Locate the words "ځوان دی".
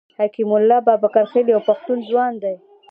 2.09-2.55